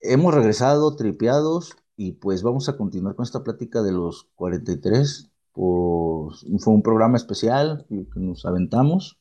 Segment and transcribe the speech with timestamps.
[0.00, 5.30] Hemos regresado tripeados y pues vamos a continuar con esta plática de los 43.
[5.52, 9.18] Pues fue un programa especial que nos aventamos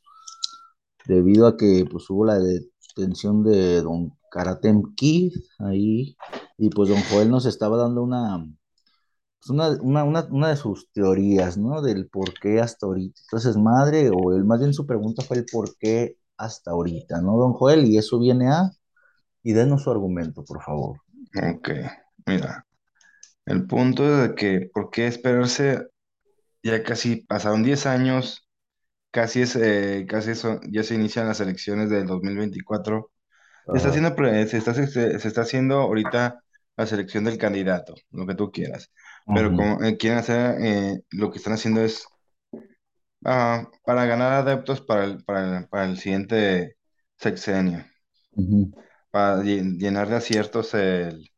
[1.07, 6.15] debido a que pues hubo la detención de don Karatem Kid ahí
[6.57, 8.45] y pues don Joel nos estaba dando una,
[9.39, 11.81] pues, una, una, una, de sus teorías, ¿no?
[11.81, 13.19] Del por qué hasta ahorita.
[13.25, 17.37] Entonces, madre, o el, más bien su pregunta fue el por qué hasta ahorita, ¿no,
[17.37, 17.85] don Joel?
[17.85, 18.71] Y eso viene a
[19.43, 21.01] y denos su argumento, por favor.
[21.35, 21.69] Ok,
[22.25, 22.65] mira,
[23.45, 25.87] el punto es de que, ¿por qué esperarse?
[26.63, 28.47] Ya casi pasaron 10 años,
[29.11, 33.11] casi, es, eh, casi eso, ya se inician las elecciones del 2024.
[33.71, 36.41] Se está haciendo, se está, se, está haciendo ahorita
[36.75, 38.91] la selección del candidato, lo que tú quieras.
[39.33, 42.05] Pero como eh, quieren hacer, eh, lo que están haciendo es
[43.25, 46.77] ah, para ganar adeptos para el, para el, para el siguiente
[47.17, 47.85] sexenio
[49.11, 51.29] para llenar de aciertos el,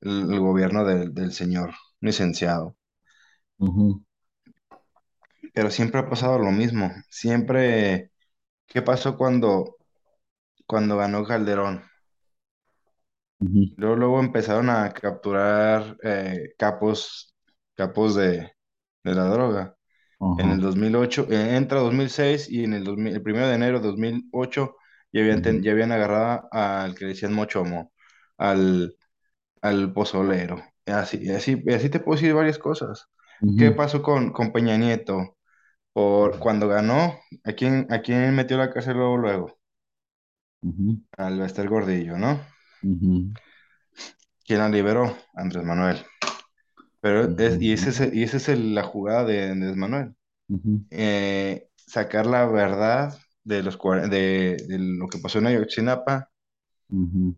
[0.00, 2.76] el, gobierno del, señor licenciado.
[5.52, 6.90] Pero siempre ha pasado lo mismo.
[7.08, 8.10] Siempre,
[8.66, 9.76] ¿qué pasó cuando,
[10.66, 11.82] cuando ganó Calderón?
[13.76, 17.34] luego, luego empezaron a capturar eh, capos,
[17.74, 18.52] capos de,
[19.02, 19.76] la droga.
[20.38, 23.88] En el 2008, eh, entra 2006 y en el, 2000, el 1 de enero de
[23.88, 24.76] 2008
[25.14, 27.92] ya habían, ya habían agarrado al que le decían Mochomo,
[28.38, 28.96] al,
[29.62, 30.62] al pozolero.
[30.86, 33.08] Así, así, así te puedo decir varias cosas.
[33.56, 35.36] ¿Qué pasó con, con Peña Nieto?
[35.94, 39.58] Por cuando ganó, ¿a quién, a quién metió la cárcel luego luego?
[41.16, 42.40] Al Bester Gordillo, ¿no?
[44.46, 45.16] ¿Quién la liberó?
[45.34, 45.98] Andrés Manuel.
[47.00, 50.14] Pero es, y esa es, y ese es la jugada de Andrés Manuel.
[50.90, 53.78] Eh, sacar la verdad de, los,
[54.10, 56.30] de, de lo que pasó en Ayotzinapa.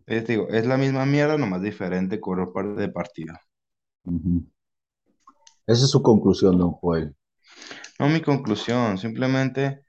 [0.05, 3.35] es, digo, es la misma mierda, nomás diferente color de partido.
[5.65, 7.15] Esa es su conclusión, don Joel.
[7.99, 9.83] No, mi conclusión, simplemente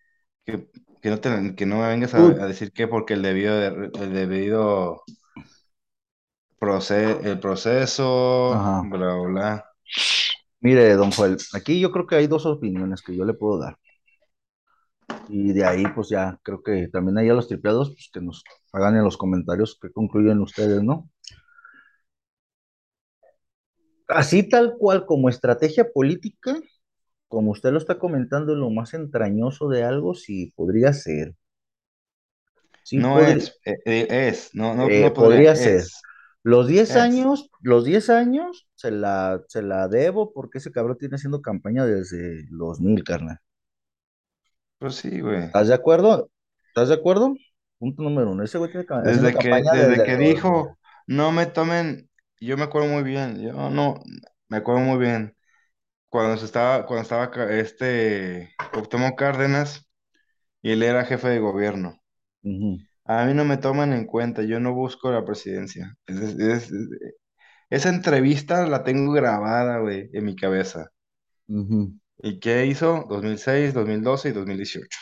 [0.44, 0.68] que,
[1.00, 4.12] que no, te, que no me vengas a, a, decir que porque el debido, el
[4.12, 5.02] debido
[6.60, 8.50] el proceso,
[8.90, 9.64] bla, bla.
[10.60, 13.78] Mire, don Joel, aquí yo creo que hay dos opiniones que yo le puedo dar.
[15.28, 18.42] Y de ahí, pues ya creo que también hay a los tripeados, pues que nos
[18.72, 21.08] hagan en los comentarios que concluyen ustedes, ¿no?
[24.08, 26.58] Así tal cual como estrategia política,
[27.28, 31.34] como usted lo está comentando, lo más entrañoso de algo, sí podría ser.
[32.92, 35.84] no es, eh, eh, es, no, no, eh, podría, ser.
[36.42, 41.16] Los 10 años, los 10 años se la, se la debo porque ese cabrón tiene
[41.16, 43.38] haciendo campaña desde los mil, carnal.
[44.78, 45.44] Pues sí, güey.
[45.44, 46.30] ¿Estás de acuerdo?
[46.68, 47.34] ¿Estás de acuerdo?
[47.78, 48.44] Punto número uno.
[48.44, 52.08] Ese güey tiene desde que, desde, que dijo, no me tomen,
[52.40, 54.00] yo me acuerdo muy bien, yo no,
[54.48, 55.36] me acuerdo muy bien.
[56.08, 59.88] Cuando se estaba, cuando estaba este Octomo Cárdenas
[60.62, 62.00] y él era jefe de gobierno.
[63.04, 65.96] A mí no me toman en cuenta, yo no busco la presidencia.
[67.70, 70.90] esa entrevista la tengo grabada, güey, en mi cabeza.
[72.20, 73.04] ¿Y qué hizo?
[73.08, 74.98] 2006, 2012 y 2018.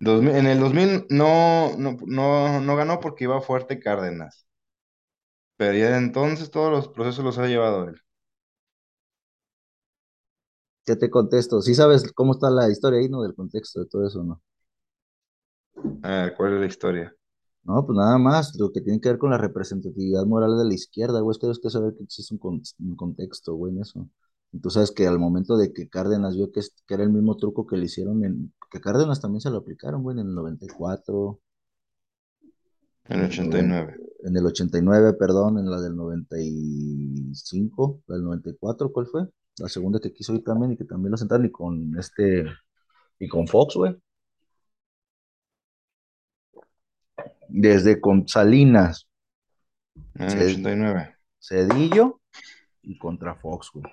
[0.00, 4.46] en el 2000 no, no, no, ganó porque iba fuerte Cárdenas.
[5.56, 8.00] Pero ya de entonces todos los procesos los ha llevado él.
[10.84, 11.62] ¿Qué te contesto?
[11.62, 13.22] ¿Sí sabes cómo está la historia ahí, no?
[13.22, 14.42] Del contexto de todo eso, ¿no?
[16.02, 17.14] A ¿cuál es la historia?
[17.64, 20.74] No, pues nada más, lo que tiene que ver con la representatividad moral de la
[20.74, 24.08] izquierda, güey, es que tienes que saber que existe un, un contexto, güey, en eso.
[24.52, 27.36] Y tú sabes que al momento de que Cárdenas vio que, que, era el mismo
[27.36, 31.40] truco que le hicieron, en, que Cárdenas también se lo aplicaron, güey, en el 94.
[33.04, 33.96] En el 89.
[34.24, 39.28] En el 89, perdón, en la del 95, la del 94, ¿cuál fue?
[39.58, 42.44] La segunda que quiso ir también y que también lo sentaron y con este,
[43.18, 43.96] y con Fox, güey.
[47.48, 49.08] Desde con Salinas.
[50.14, 51.16] En el 89.
[51.40, 52.20] Cedillo
[52.82, 53.84] y contra Fox, güey.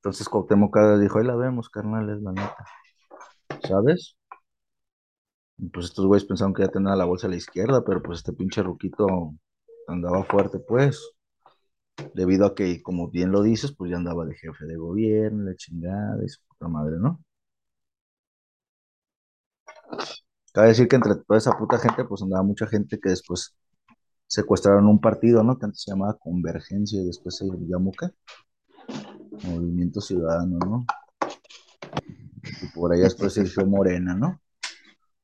[0.00, 2.64] Entonces Cuauhtémoc cada dijo, ahí la vemos, carnales, la neta.
[3.68, 4.16] ¿Sabes?
[5.72, 8.32] pues estos güeyes pensaron que ya tenía la bolsa a la izquierda, pero pues este
[8.32, 9.34] pinche ruquito
[9.88, 11.12] andaba fuerte, pues.
[12.14, 15.56] Debido a que, como bien lo dices, pues ya andaba de jefe de gobierno, de
[15.56, 17.20] chingada y su puta madre, ¿no?
[20.52, 23.56] Cabe decir que entre toda esa puta gente, pues andaba mucha gente que después
[24.26, 25.58] secuestraron un partido, ¿no?
[25.58, 28.08] Que antes se llamaba Convergencia y después se llamó ¿qué?
[29.44, 30.86] Movimiento Ciudadano, ¿no?
[32.62, 34.40] Y por ahí después Sergio Morena, ¿no?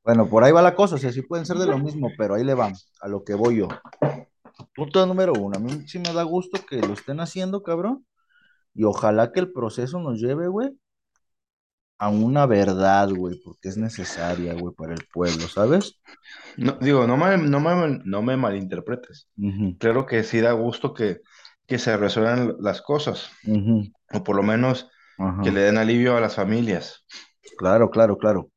[0.05, 2.35] Bueno, por ahí va la cosa, o sea, sí pueden ser de lo mismo, pero
[2.35, 3.69] ahí le vamos, a lo que voy yo.
[4.75, 5.57] Punto número uno.
[5.57, 8.07] A mí sí me da gusto que lo estén haciendo, cabrón.
[8.75, 10.79] Y ojalá que el proceso nos lleve, güey,
[11.99, 15.99] a una verdad, güey, porque es necesaria, güey, para el pueblo, ¿sabes?
[16.57, 19.29] No, digo, no me, no me, no me malinterpretes.
[19.79, 21.21] Claro que sí da gusto que,
[21.67, 23.31] que se resuelvan las cosas,
[24.13, 24.89] o por lo menos
[25.43, 27.05] que le den alivio a las familias.
[27.57, 28.51] Claro, claro, claro.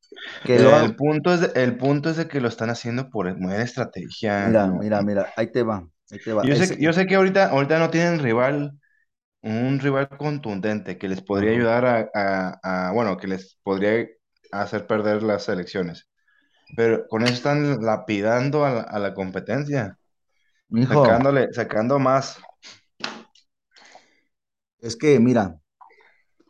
[0.44, 4.46] el, punto es de, el punto es de que lo están haciendo por buena estrategia.
[4.46, 5.86] Mira, mira, mira, ahí te va.
[6.44, 8.78] Yo, sé, yo sé que ahorita, ahorita no tienen rival,
[9.42, 14.06] un rival contundente que les podría ayudar a, bueno, que les podría
[14.52, 16.08] hacer perder las elecciones.
[16.76, 19.96] Pero con eso están lapidando a la, competencia.
[20.88, 22.38] Sacándole, sacando más.
[24.80, 25.60] Es que, mira,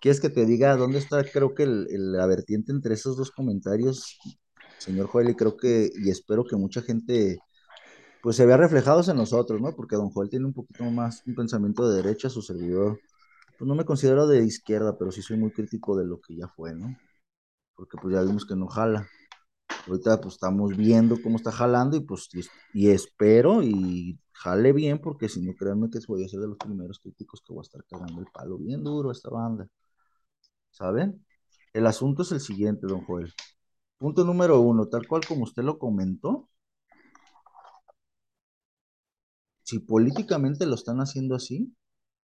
[0.00, 4.18] ¿quieres que te diga dónde está, creo que el, la vertiente entre esos dos comentarios,
[4.78, 5.30] señor Joel?
[5.30, 7.38] Y creo que, y espero que mucha gente
[8.22, 9.74] pues se vea reflejados en nosotros, ¿no?
[9.74, 13.00] Porque Don Joel tiene un poquito más un pensamiento de derecha, su servidor.
[13.58, 16.48] Pues no me considero de izquierda, pero sí soy muy crítico de lo que ya
[16.48, 16.96] fue, ¿no?
[17.74, 19.08] Porque pues ya vimos que no jala.
[19.86, 22.28] Ahorita pues estamos viendo cómo está jalando y pues
[22.74, 26.56] y, espero y jale bien porque si no créanme que voy a ser de los
[26.56, 29.68] primeros críticos que voy a estar cagando el palo bien duro a esta banda.
[30.70, 31.24] ¿Saben?
[31.72, 33.32] El asunto es el siguiente, don Joel.
[33.98, 36.48] Punto número uno, tal cual como usted lo comentó,
[39.70, 41.72] Si políticamente lo están haciendo así,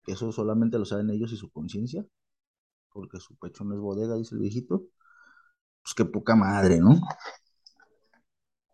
[0.08, 2.04] eso solamente lo saben ellos y su conciencia,
[2.92, 4.82] porque su pecho no es bodega, dice el viejito,
[5.80, 7.00] pues qué poca madre, ¿no?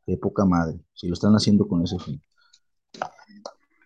[0.06, 2.23] Qué poca madre, si lo están haciendo con ese fin.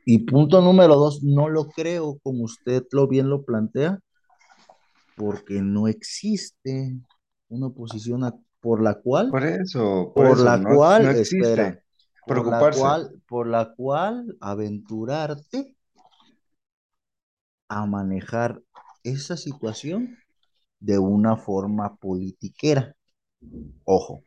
[0.08, 3.98] Y punto número dos, no lo creo como usted lo bien lo plantea,
[5.16, 6.96] porque no existe
[7.48, 8.22] una oposición
[8.60, 11.82] por la cual, por eso, por, la cual, espera,
[12.24, 15.74] por la cual, por la cual aventurarte
[17.68, 18.62] a manejar
[19.02, 20.16] esa situación
[20.78, 22.94] de una forma politiquera.
[23.82, 24.22] Ojo.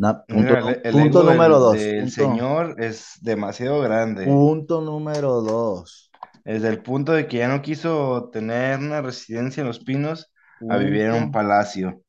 [0.00, 1.76] Punto, número dos.
[1.76, 4.24] El señor es demasiado grande.
[4.24, 6.10] Punto número dos.
[6.44, 10.32] Desde el punto de que ya no quiso tener una residencia en Los Pinos
[10.68, 12.02] a vivir en un palacio.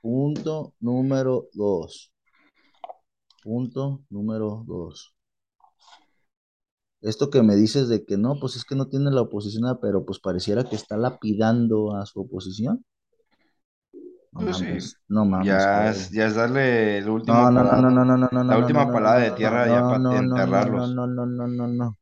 [0.00, 2.12] Punto número dos.
[3.42, 5.14] Punto número dos.
[7.00, 10.04] Esto que me dices de que no, pues es que no tiene la oposición, pero
[10.04, 12.84] pues pareciera que está lapidando a su oposición.
[14.32, 15.46] No mames, no mames.
[15.46, 18.58] Ya es, ya es darle el último no, no, no, no, no, no, no, la
[18.58, 20.94] última palada de tierra ya para enterrarlos.
[20.94, 21.98] No, no, no, no, no,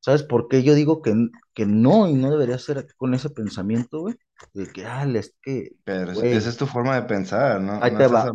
[0.00, 1.14] ¿Sabes por qué yo digo que,
[1.54, 4.14] que no y no debería ser con ese pensamiento, güey?
[4.52, 5.76] De que, ah, es que.
[5.84, 7.82] Pero esa es tu forma de pensar, ¿no?
[7.82, 8.30] Ahí te va.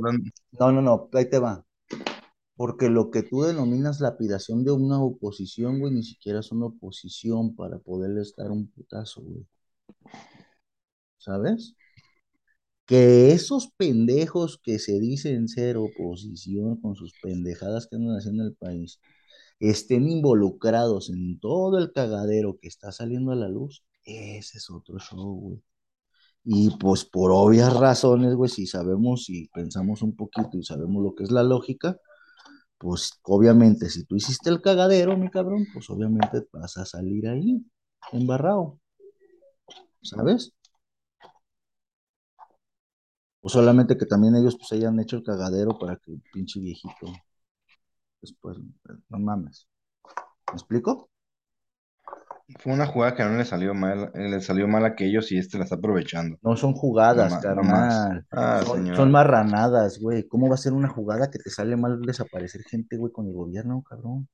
[0.60, 1.64] No, no, no, ahí te va.
[2.56, 7.56] Porque lo que tú denominas lapidación de una oposición, güey, ni siquiera es una oposición
[7.56, 9.46] para poderle estar un putazo, güey.
[11.18, 11.76] ¿Sabes?
[12.90, 18.50] Que esos pendejos que se dicen ser oposición con sus pendejadas que andan haciendo en
[18.50, 19.00] el país
[19.60, 25.00] estén involucrados en todo el cagadero que está saliendo a la luz, ese es otro
[25.00, 25.64] show, güey.
[26.46, 31.16] Y pues por obvias razones, güey, si sabemos y pensamos un poquito y sabemos lo
[31.16, 32.00] que es la lógica,
[32.78, 37.64] pues obviamente si tú hiciste el cagadero, mi cabrón, pues obviamente vas a salir ahí,
[38.14, 38.80] embarrado.
[40.02, 40.54] ¿Sabes?
[43.42, 47.08] O solamente que también ellos pues hayan hecho el cagadero para que el pinche viejito
[48.22, 48.58] después,
[49.10, 49.68] no mames.
[50.52, 51.10] ¿Me explico?
[52.58, 55.38] Fue una jugada que no le salió mal, eh, le salió mal a aquellos y
[55.38, 56.38] este la está aprovechando.
[56.42, 58.26] No son jugadas, carnal.
[58.32, 60.28] Ah, son, marranadas, güey.
[60.28, 63.34] ¿Cómo va a ser una jugada que te sale mal desaparecer gente, güey, con el
[63.34, 64.28] gobierno, cabrón?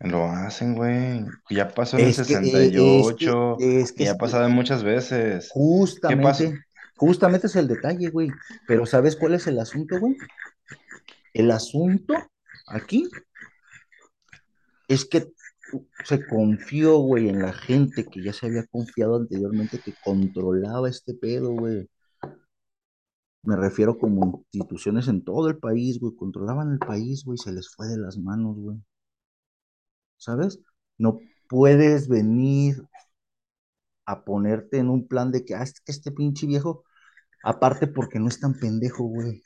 [0.00, 1.24] Lo hacen, güey.
[1.48, 3.56] Ya pasó en el 68.
[3.60, 5.50] Es que, ya ha pasado muchas veces.
[5.52, 6.58] Justamente.
[6.96, 8.30] Justamente es el detalle, güey.
[8.66, 10.16] Pero ¿sabes cuál es el asunto, güey?
[11.32, 12.14] El asunto
[12.66, 13.08] aquí
[14.88, 15.32] es que
[16.04, 21.14] se confió, güey, en la gente que ya se había confiado anteriormente que controlaba este
[21.14, 21.88] pedo, güey.
[23.42, 27.68] Me refiero como instituciones en todo el país, güey, controlaban el país, güey, se les
[27.68, 28.78] fue de las manos, güey.
[30.16, 30.60] ¿Sabes?
[30.98, 32.82] No puedes venir
[34.06, 36.84] a ponerte en un plan de que, ah, este pinche viejo,
[37.46, 39.42] aparte porque no es tan pendejo, güey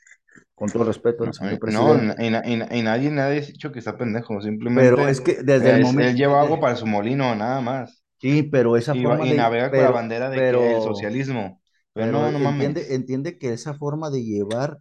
[0.61, 2.05] con todo respeto al señor presidente.
[2.05, 4.91] No, y, nadie, nadie ha dicho que está pendejo, simplemente.
[4.91, 6.11] Pero es que desde el momento.
[6.11, 8.03] Él lleva agua para su molino, nada más.
[8.19, 9.25] Sí, pero esa forma.
[9.25, 10.51] Y navega con la bandera de
[10.83, 11.59] socialismo.
[11.93, 12.91] Pero, no, no entiende, mames.
[12.91, 14.77] Entiende que esa forma de llevar.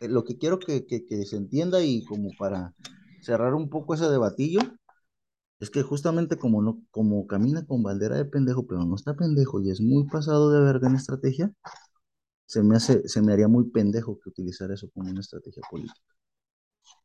[0.00, 2.74] Eh, lo que quiero que, que, se entienda y como para
[3.22, 4.60] cerrar un poco ese debatillo,
[5.58, 9.62] es que justamente como no, como camina con bandera de pendejo, pero no está pendejo
[9.62, 11.50] y es muy pasado de verga en estrategia,
[12.52, 15.98] se me hace, se me haría muy pendejo que utilizar eso como una estrategia política.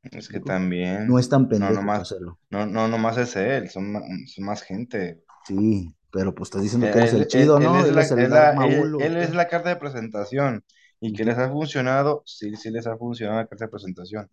[0.03, 1.07] Es que también.
[1.07, 2.37] No es tan pendejo no, nomás, hacerlo.
[2.49, 3.93] No, no, nomás es él, son,
[4.27, 5.23] son más gente.
[5.45, 7.79] Sí, pero pues estás diciendo que eres el chido, ¿no?
[7.79, 10.65] Él, es, la, él, es la carta de presentación.
[10.99, 14.27] Y que les ha funcionado, sí, sí les ha funcionado la carta de presentación.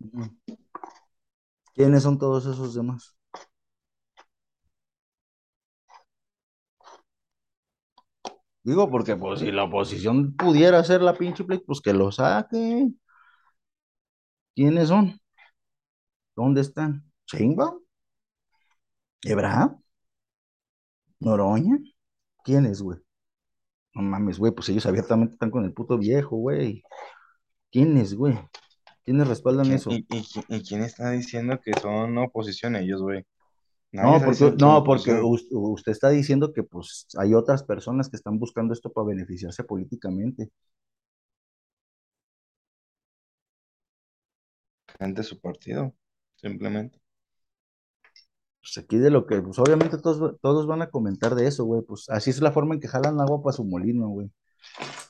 [1.75, 3.15] ¿Quiénes son todos esos demás?
[8.65, 12.89] Digo, porque pues si la oposición pudiera hacer la pinche play, pues que lo saque.
[14.55, 15.21] ¿Quiénes son?
[16.35, 17.05] ¿Dónde están?
[17.27, 17.81] ¿Chainbaum?
[19.23, 19.77] ¿Ebra?
[21.21, 21.79] ¿Noroña?
[22.43, 22.99] ¿Quién es, güey?
[23.95, 26.83] No mames, güey, pues ellos abiertamente están con el puto viejo, güey.
[27.71, 28.39] ¿Quién es, güey?
[29.05, 29.91] ¿Quiénes respaldan eso?
[29.91, 30.05] ¿y,
[30.63, 33.27] quién está diciendo que son oposición ellos, güey?
[33.95, 38.75] No, porque, no, porque usted está diciendo que pues hay otras personas que están buscando
[38.75, 40.51] esto para beneficiarse políticamente.
[44.99, 45.95] Gente de su partido,
[46.35, 47.01] simplemente.
[48.61, 51.83] Pues aquí de lo que, pues obviamente todos, todos van a comentar de eso, güey.
[51.83, 54.33] Pues así es la forma en que jalan agua para su molino, güey.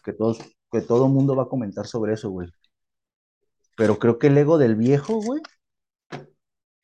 [0.04, 0.38] Que todos,
[0.70, 2.50] que todo mundo va a comentar sobre eso, güey.
[3.76, 5.40] Pero creo que el ego del viejo, güey,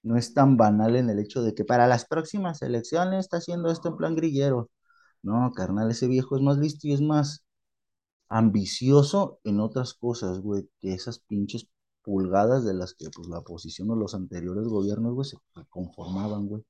[0.03, 3.71] no es tan banal en el hecho de que para las próximas elecciones está haciendo
[3.71, 4.71] esto en plan grillero.
[5.23, 7.45] No, carnal, ese viejo es más listo y es más
[8.29, 11.69] ambicioso en otras cosas, güey, que esas pinches
[12.03, 15.37] pulgadas de las que pues la oposición o los anteriores gobiernos, güey, se
[15.71, 16.65] conformaban, güey.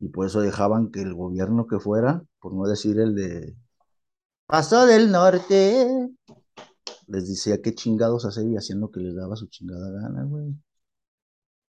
[0.00, 3.56] Y por eso dejaban que el gobierno que fuera, por no decir el de
[4.46, 6.08] Paso del Norte,
[7.06, 10.54] les decía qué chingados hacer y hacían lo que les daba su chingada gana, güey.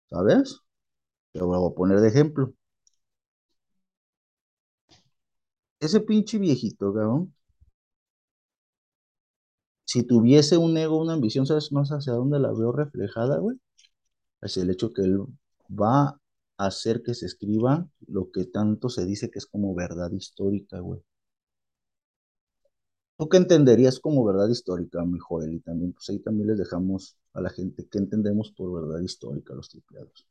[0.10, 0.60] ¿Sabes?
[1.34, 2.54] Te voy a poner de ejemplo.
[5.80, 7.34] Ese pinche viejito, cabrón.
[9.86, 13.58] Si tuviese un ego, una ambición, ¿sabes más hacia dónde la veo reflejada, güey?
[14.42, 15.20] Hacia el hecho que él
[15.70, 16.20] va
[16.58, 20.80] a hacer que se escriba lo que tanto se dice que es como verdad histórica,
[20.80, 21.02] güey.
[23.18, 25.54] ¿Tú qué entenderías como verdad histórica, mi Joel?
[25.56, 29.56] Y también, pues ahí también les dejamos a la gente qué entendemos por verdad histórica
[29.56, 30.28] los tripliados.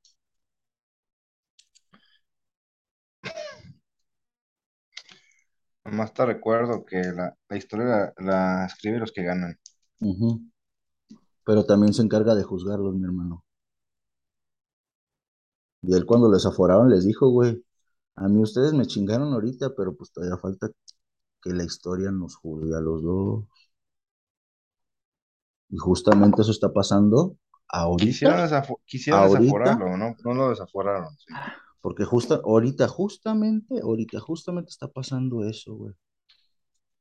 [5.84, 9.58] Nomás te recuerdo que la, historia la, escribe los que ganan.
[11.44, 13.44] Pero también se encarga de juzgarlos, mi hermano.
[15.82, 17.64] Y él cuando les aforaron les dijo, güey,
[18.16, 20.68] a mí ustedes me chingaron ahorita, pero pues todavía falta
[21.46, 23.44] que la historia nos juzgue a los dos.
[25.68, 27.36] Y justamente eso está pasando
[27.68, 28.04] ahorita.
[28.84, 30.16] Quisieron, desaforarlo, ¿no?
[30.24, 31.16] No lo desaforaron.
[31.80, 35.94] Porque justa, ahorita, justamente, ahorita, justamente está pasando eso, güey.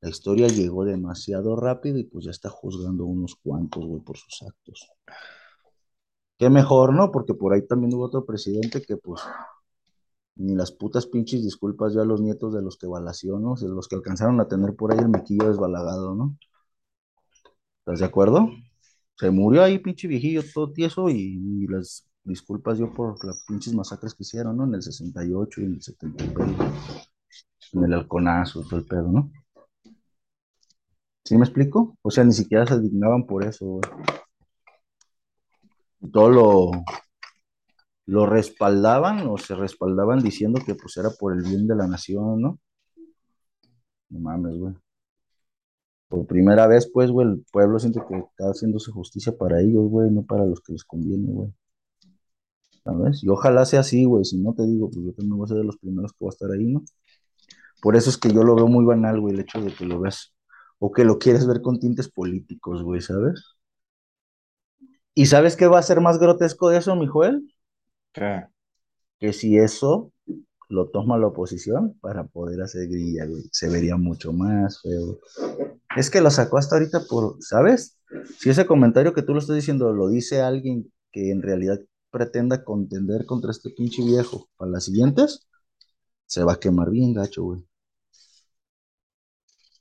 [0.01, 4.43] La historia llegó demasiado rápido y pues ya está juzgando unos cuantos, güey, por sus
[4.43, 4.87] actos.
[6.37, 7.11] Qué mejor, ¿no?
[7.11, 9.21] Porque por ahí también hubo otro presidente que pues
[10.35, 13.55] ni las putas pinches disculpas ya a los nietos de los que balació, ¿no?
[13.55, 16.37] De los que alcanzaron a tener por ahí el mequillo desbalagado, ¿no?
[17.79, 18.49] ¿Estás de acuerdo?
[19.17, 24.13] Se murió ahí, pinche viejillo, todo tieso, y, las disculpas yo por las pinches masacres
[24.13, 24.65] que hicieron, ¿no?
[24.65, 26.47] En el 68 y en el 73,
[27.73, 29.31] en el halconazo, todo el pedo, ¿no?
[31.23, 31.97] ¿Sí me explico?
[32.01, 33.79] O sea, ni siquiera se dignaban por eso.
[36.11, 36.71] Todo lo,
[38.05, 42.41] lo respaldaban o se respaldaban diciendo que pues era por el bien de la nación,
[42.41, 42.59] ¿no?
[44.09, 44.75] No mames, güey
[46.07, 50.09] por primera vez, pues, güey, el pueblo siente que está haciéndose justicia para ellos, güey,
[50.11, 51.53] no para los que les conviene, güey.
[52.83, 53.23] ¿Sabes?
[53.23, 54.23] Y ojalá sea así, güey.
[54.25, 56.29] Si no te digo, pues yo también voy a ser de los primeros que va
[56.29, 56.83] a estar ahí, ¿no?
[57.81, 59.99] Por eso es que yo lo veo muy banal, güey, el hecho de que lo
[59.99, 60.33] veas
[60.79, 63.43] o que lo quieres ver con tintes políticos, güey, ¿sabes?
[65.15, 67.54] ¿Y sabes qué va a ser más grotesco de eso, mi Joel?
[69.19, 70.11] Que si eso
[70.69, 75.19] lo toma la oposición para poder hacer grilla, güey, se vería mucho más feo.
[75.95, 77.97] Es que lo sacó hasta ahorita por, ¿sabes?
[78.39, 81.79] Si ese comentario que tú lo estás diciendo lo dice alguien que en realidad
[82.09, 85.47] pretenda contender contra este pinche viejo para las siguientes,
[86.25, 87.65] se va a quemar bien gacho, güey.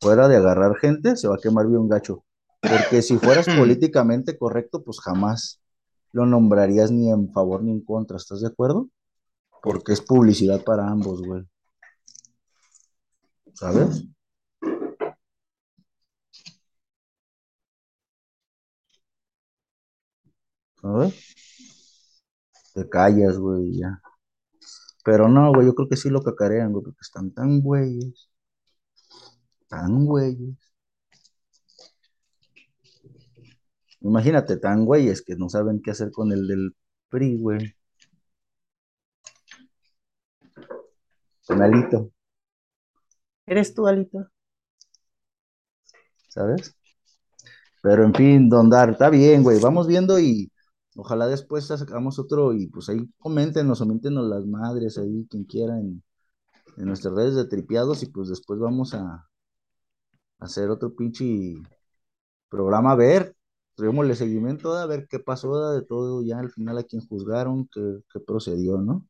[0.00, 2.25] Fuera de agarrar gente, se va a quemar bien gacho.
[2.61, 5.61] Porque si fueras políticamente correcto, pues jamás
[6.14, 8.88] lo nombrarías ni en favor ni en contra, ¿estás de acuerdo?
[9.62, 11.44] Porque es publicidad para ambos, güey.
[13.54, 14.04] ¿Sabes?
[22.75, 24.00] Te callas, güey, ya.
[25.04, 28.28] Pero no, güey, yo creo que sí lo cacarean, güey, porque están tan güeyes.
[29.68, 30.74] Tan güeyes.
[34.04, 36.76] Imagínate, tan güeyes que no saben qué hacer con el del
[37.08, 37.75] PRI, güey.
[41.46, 42.11] Con Alito.
[43.46, 44.28] ¿Eres tú, Alito?
[46.28, 46.76] ¿Sabes?
[47.82, 49.61] Pero en fin, Don Dar, está bien, güey.
[49.61, 50.50] Vamos viendo y
[50.96, 56.02] ojalá después sacamos otro y pues ahí coméntenos, coméntenos las madres ahí, quien quiera, en,
[56.76, 59.28] en nuestras redes de tripiados y pues después vamos a,
[60.38, 61.54] hacer otro pinche
[62.49, 63.37] programa a ver,
[63.76, 68.00] el seguimiento a ver qué pasó de todo ya al final a quien juzgaron, qué,
[68.12, 69.07] qué procedió, ¿no?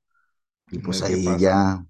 [0.71, 1.85] Y pues ahí ya,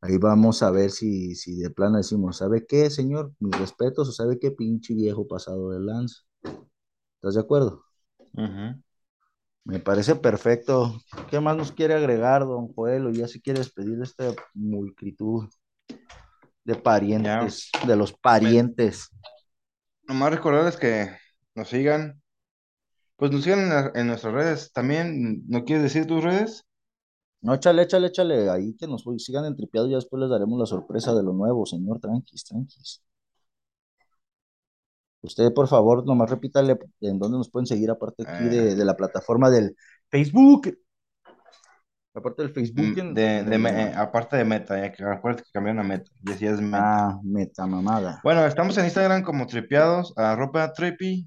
[0.00, 3.32] ahí vamos a ver si, si de plano decimos, ¿sabe qué, señor?
[3.40, 6.22] Mis respetos, o sabe qué pinche viejo pasado de lanza.
[7.16, 7.82] ¿Estás de acuerdo?
[9.64, 11.00] Me parece perfecto.
[11.30, 13.06] ¿Qué más nos quiere agregar, don Joel?
[13.06, 15.48] O ya si quiere despedir de esta multitud
[16.64, 19.08] de parientes, de los parientes.
[20.06, 21.23] nomás recordarles que
[21.54, 22.22] nos sigan.
[23.16, 24.72] Pues nos sigan en, nuestras redes.
[24.72, 26.64] También, ¿no quieres decir tus redes?
[27.42, 28.50] No, échale, échale, échale.
[28.50, 29.90] Ahí que nos sigan entripiados.
[29.90, 32.00] Ya después les daremos la sorpresa de lo nuevo, señor.
[32.00, 33.02] Tranquis, tranquis.
[35.24, 38.84] Usted, por favor, nomás repítale en dónde nos pueden seguir, aparte aquí de, ah.
[38.84, 39.74] la plataforma del
[40.10, 40.76] Facebook.
[42.12, 43.02] Aparte del Facebook.
[43.02, 46.10] Mm, de, aparte de Meta, ya que acuérdate que cambiaron a Meta.
[46.20, 47.08] Decías Meta.
[47.08, 48.20] Ah, Meta, mamada.
[48.22, 51.26] Bueno, estamos en Instagram como tripiados, arroba tripi,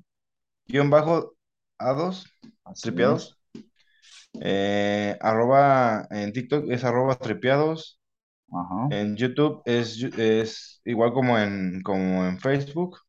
[0.67, 1.36] guion bajo
[1.79, 2.25] A2,
[2.81, 3.38] tripiados.
[4.39, 8.00] Eh, arroba en TikTok es arroba tripiados.
[8.51, 8.88] Ajá.
[8.91, 13.00] En YouTube es, es igual como en, como en Facebook.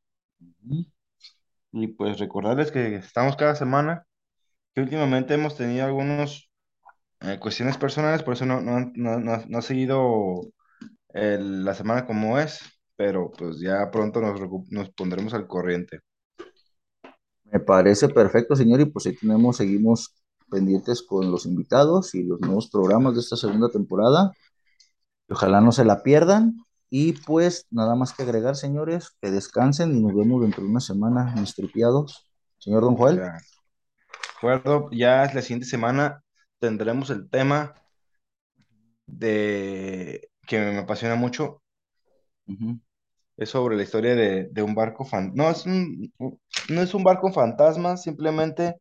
[1.72, 4.06] Y pues recordarles que estamos cada semana,
[4.74, 6.48] que últimamente hemos tenido algunas
[7.20, 10.40] eh, cuestiones personales, por eso no, no, ha seguido
[11.12, 12.60] la semana como es,
[12.96, 14.40] pero pues ya pronto nos,
[14.70, 16.00] nos pondremos al corriente.
[17.50, 20.14] Me parece perfecto, señor, y pues ahí tenemos, seguimos
[20.50, 24.32] pendientes con los invitados y los nuevos programas de esta segunda temporada.
[25.28, 26.56] Ojalá no se la pierdan.
[26.90, 30.80] Y pues nada más que agregar, señores, que descansen y nos vemos dentro de una
[30.80, 32.30] semana, mis tripiados.
[32.58, 33.16] Señor Don Joel.
[33.16, 33.30] De
[34.36, 36.24] acuerdo, ya la siguiente semana
[36.58, 37.74] tendremos el tema
[39.06, 41.62] de que me apasiona mucho.
[43.38, 45.32] Es sobre la historia de, un barco fan.
[45.34, 46.12] No es un,
[46.68, 48.76] no es un barco fantasma, simplemente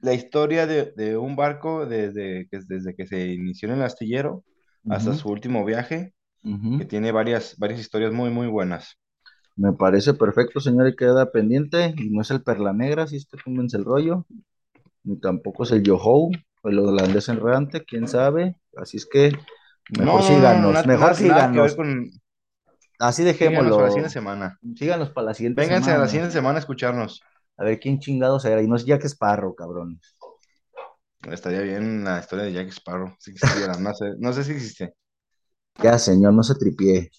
[0.00, 4.44] la historia de, un barco desde que, desde que se inició en el astillero
[4.88, 8.96] hasta su último viaje que tiene varias, varias historias muy, muy buenas.
[9.56, 11.94] Me parece perfecto, señor, y queda pendiente.
[11.98, 14.26] Y no es el Perla Negra, si es que convence el rollo,
[15.02, 16.30] ni tampoco es el Yoho,
[16.64, 18.56] el holandés enredante, quién sabe.
[18.76, 19.32] Así es que
[19.98, 21.76] mejor síganos, mejor síganos.
[23.00, 23.76] Así dejémoslo.
[23.76, 24.60] Síganos para la siguiente semana.
[24.76, 25.96] Síganos para la siguiente Vénganse semana.
[25.96, 27.22] a la siguiente semana a escucharnos.
[27.56, 28.62] A ver quién chingados era.
[28.62, 30.00] Y no es Jack Sparrow, cabrón.
[31.30, 33.14] Estaría bien la historia de Jack Sparrow.
[33.18, 33.32] Si
[33.80, 34.94] no, sé, no sé si existe.
[35.82, 37.10] Ya, señor, no se tripie.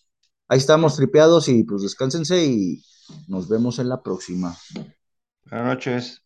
[0.48, 2.84] Ahí estamos tripeados y pues descánsense y
[3.28, 4.56] nos vemos en la próxima.
[5.46, 6.21] Buenas noches.